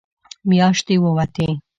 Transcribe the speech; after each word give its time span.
مياشتې 0.49 0.95
ووتې. 1.03 1.47